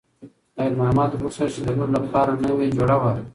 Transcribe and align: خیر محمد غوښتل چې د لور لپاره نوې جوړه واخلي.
خیر 0.55 0.71
محمد 0.79 1.11
غوښتل 1.21 1.47
چې 1.53 1.59
د 1.65 1.67
لور 1.77 1.89
لپاره 1.97 2.31
نوې 2.45 2.67
جوړه 2.77 2.95
واخلي. 2.99 3.23